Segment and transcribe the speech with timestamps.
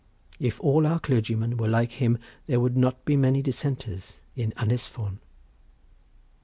[0.39, 2.17] If all our clergymen were like him
[2.47, 5.19] there would not be many Dissenters in Ynis Fon."